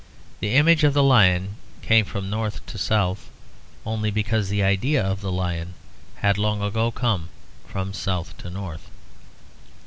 [0.39, 3.29] The image of the lion came from north to south,
[3.85, 5.75] only because the idea of the lion
[6.25, 7.29] had long ago come
[7.67, 8.89] from south to north.